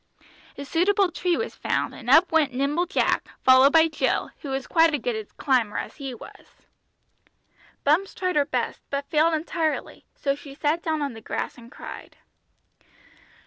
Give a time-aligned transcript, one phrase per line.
[0.57, 4.65] A suitable tree was found, and up went nimble Jack, followed by Jill, who was
[4.65, 6.65] quite as good a climber as he was.
[7.83, 11.71] Bumps tried her best, but failed entirely, so she sat down on the grass and
[11.71, 12.17] cried.